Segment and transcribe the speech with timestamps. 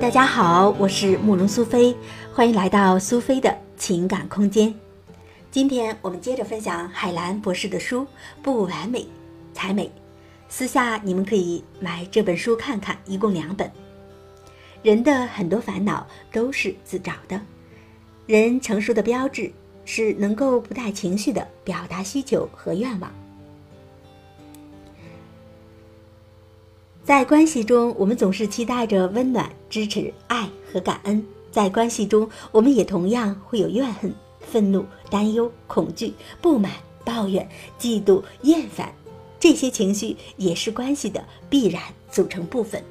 [0.00, 1.94] 大家好，我是慕容苏菲，
[2.32, 4.74] 欢迎来到苏菲的情感空间。
[5.52, 8.00] 今天我们接着分享海兰博士的书
[8.42, 9.06] 《不完美
[9.52, 9.86] 才美》，
[10.48, 13.70] 私下你们可以买这本书看看，一共两本。
[14.82, 17.40] 人的很多烦恼都是自找的，
[18.26, 19.52] 人成熟的标志
[19.84, 23.12] 是能够不带情绪的表达需求和愿望。
[27.04, 31.22] 在关系中，我们总是期待着温暖、支持、爱和感恩。
[31.50, 36.72] 在关系中，我们也同样会有怨恨、愤怒、担忧、恐惧、不满、
[37.04, 37.46] 抱怨、
[37.78, 38.90] 嫉妒、厌烦，
[39.38, 42.82] 这些情绪也是关系的必然组成部分。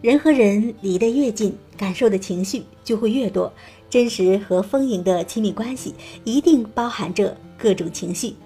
[0.00, 3.52] 人和人离得越近，感受的情绪就会越多。
[3.90, 8.36] 真实和丰盈的亲密关系一定包含着各种情绪。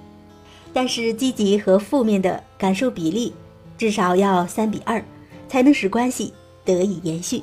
[0.73, 3.33] 但是积极和负面的感受比例
[3.77, 5.03] 至少要三比二，
[5.49, 6.33] 才能使关系
[6.65, 7.43] 得以延续。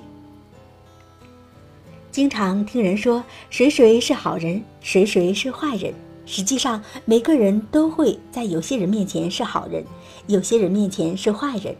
[2.11, 5.93] 经常听人说谁谁是好人，谁谁是坏人，
[6.25, 9.83] 实际上每个人都会在有些人面前是好人，
[10.27, 11.75] 有些人面前是坏人。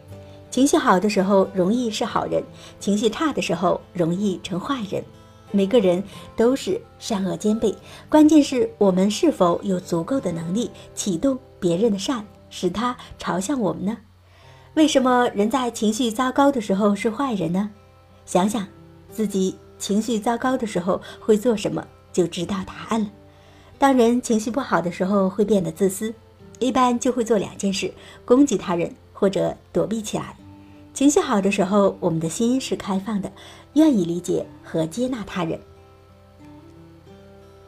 [0.50, 2.42] 情绪好的时候容易是好人，
[2.78, 5.02] 情绪差的时候容易成坏人。
[5.52, 6.02] 每个人
[6.36, 7.74] 都是善恶兼备，
[8.08, 13.96] 关键是我们是否有足够的能力启动别人的善，使他朝向我们呢？
[14.74, 17.70] 为什么人在情绪糟糕的时候是坏人呢？
[18.26, 18.66] 想想
[19.10, 23.10] 自己情绪糟糕的时候会做什么，就知道答案了。
[23.78, 26.12] 当人情绪不好的时候，会变得自私，
[26.58, 27.92] 一般就会做两件事：
[28.24, 30.36] 攻击他人或者躲避起来。
[30.96, 33.30] 情绪好的时候，我们的心是开放的，
[33.74, 35.60] 愿意理解和接纳他人。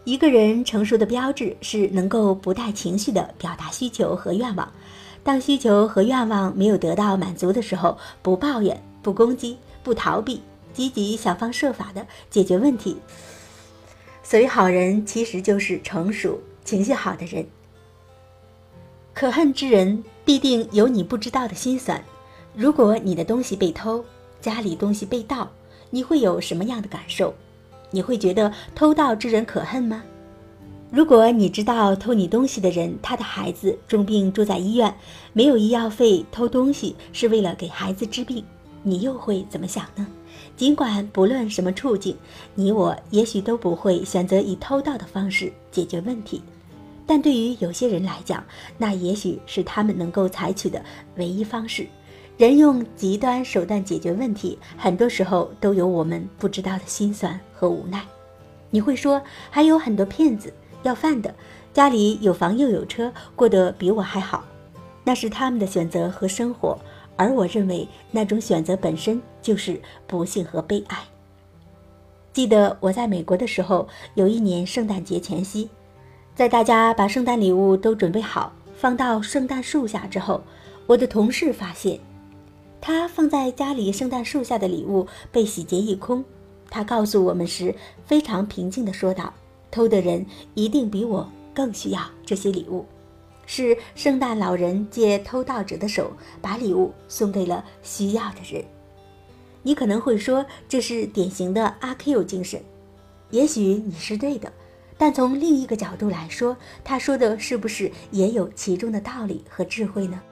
[0.04, 4.72] 一个人成熟的标志是能够不带情绪的表达需求和愿望。
[5.22, 10.40] 当需求和愿望没有得到满足的时候，不抱怨、不攻击、不逃避，
[10.72, 12.96] 积极想方设法的解决问题。
[14.22, 17.46] 所谓好人，其实就是成熟、情绪好的人。
[19.12, 22.02] 可恨之人，必定有你不知道的心酸。
[22.58, 24.04] 如果你的东西被偷，
[24.40, 25.48] 家里东西被盗，
[25.90, 27.32] 你会有什么样的感受？
[27.92, 30.02] 你会觉得偷盗之人可恨吗？
[30.90, 34.92] 如果你知道偷你东西的人，他的孩子重病住在医院，
[35.32, 38.42] 没有医药费，偷东西是为了给孩子治病，
[38.82, 40.04] 你又会怎么想呢？
[40.56, 42.16] 尽管不论什么处境，
[42.56, 46.42] 你我也许都不会选择以偷盗的方式解决问题，
[47.06, 48.42] 但对于有些人来讲，
[48.76, 51.86] 那也许是他们能够采取的唯一方式。
[52.38, 58.00] 人用极端手段解决问题，很多时候都有我们不知道的心酸和无奈。
[58.70, 60.54] 你会说，还有很多骗子
[60.84, 61.34] 要饭的，
[61.74, 64.44] 家里有房又有车，过得比我还好，
[65.02, 66.78] 那是他们的选择和生活。
[67.16, 70.96] 而我认为，那种选择本身就是不幸和悲哀。
[72.32, 75.68] 记得我在美国的时候，有一年圣诞节前夕，
[76.36, 80.40] 在大家把圣诞礼物都准备好，放到圣诞树下之后，
[80.86, 81.98] 我的同事发现。
[82.80, 86.24] 他放在家里圣诞树下的礼物被洗劫一空，
[86.70, 87.74] 他告诉我们时
[88.06, 89.32] 非常平静地说道
[89.70, 90.24] ：“偷的人
[90.54, 92.86] 一定比我更需要这些礼物，
[93.46, 98.64] 是圣诞老人借偷盗者的手把礼物送给了需要的人。”
[99.64, 102.62] 你可能会说这是典型的阿 Q 精神，
[103.30, 104.50] 也许你是对的，
[104.96, 110.22] 但从另一个角度来说，他说的是不是也有其中的道理和智慧呢？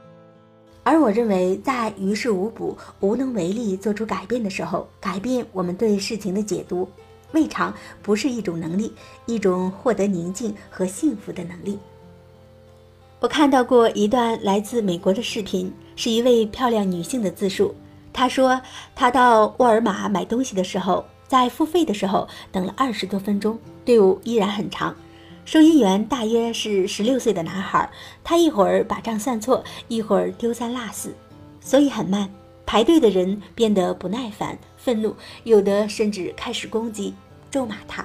[0.87, 6.89] 而我认为，在于事无补、无能为力做出改变的时候，改变我们对事情的解读，
[7.33, 8.93] 未尝不是一种能力，
[9.27, 11.77] 一种获得宁静和幸福的能力。
[13.19, 17.75] 我看到过一段来自美国的视频，是一位漂亮女性的自述。
[18.13, 18.61] 她说，
[18.95, 24.95] 她到沃尔玛买东西的时候，在付费的时候等了二十多分钟，队伍依然很长。
[25.47, 27.89] 收银员大约是十六岁的男孩，
[28.25, 31.15] 他一会儿把账算错，一会儿丢三落四，
[31.61, 32.29] 所以很慢。
[32.67, 37.15] 排队的人变得不耐烦、愤怒，有的甚至开始攻击、
[37.49, 38.05] 咒骂他。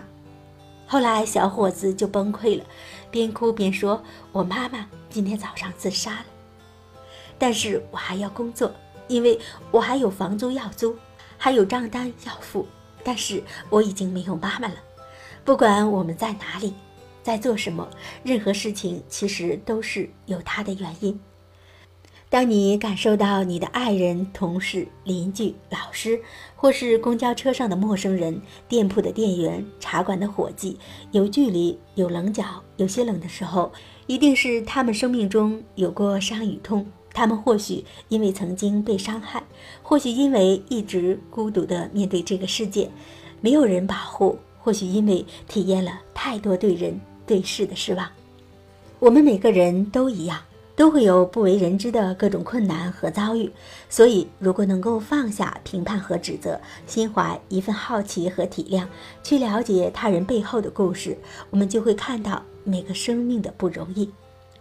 [0.86, 2.64] 后来小伙子就崩溃了，
[3.10, 6.26] 边哭边说：“我妈妈今天早上自杀了，
[7.40, 8.72] 但是我还要工作，
[9.08, 9.40] 因为
[9.72, 10.96] 我还有房租要租，
[11.40, 12.68] 还有账单要付。
[13.04, 14.76] 但是我已经没有妈妈了，
[15.44, 16.76] 不管我们在哪里。”
[17.22, 17.88] 在做什么？
[18.24, 21.20] 任何事情其实都是有它的原因。
[22.30, 26.18] 当你感受到你的爱人、同事、邻居、老师，
[26.56, 30.78] 或是公交车上的陌生人、店铺的店员、茶馆的伙计
[31.12, 32.46] 有距离、有棱角、
[32.78, 33.70] 有些冷的时候，
[34.08, 39.44] 一定是他们生命中有过伤与痛，他们或许因为曾经被伤害，
[39.84, 42.90] 或许因为一直孤独地面对这个世界，
[43.42, 48.08] 没有人保护，或许因为体验了太多对人对事的失望。
[49.00, 50.40] 我们每个人都一样，
[50.76, 53.52] 都会有不为人知的各种困难和遭遇。
[53.90, 58.86] 所以，如果能够放下评判和指责，心怀一份好奇和体谅，
[59.24, 61.18] 去了解他人背后的故事，
[61.50, 64.10] 我们就会看到每个生命的不容易。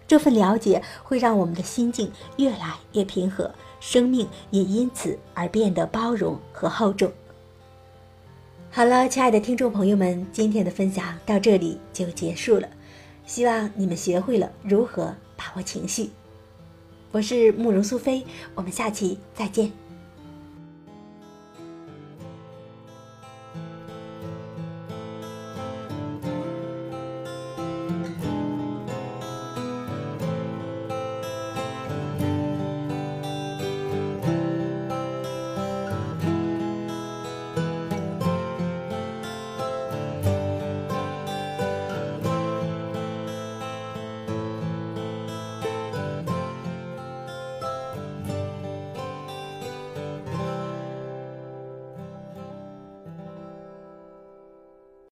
[0.08, 3.48] 这份了解会让我们的心境越来越平和，
[3.78, 7.12] 生命也因此而变得包容和厚重。
[8.72, 12.68] 好了，亲爱的听众朋友们，今天的分享到这里就结束了。
[13.26, 16.10] 希望你们学会了如何把握情绪。
[17.10, 18.24] 我是慕容苏菲，
[18.54, 19.72] 我们下期再见。